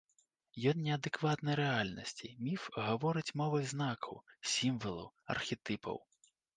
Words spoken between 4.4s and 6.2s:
сімвалаў, архетыпаў.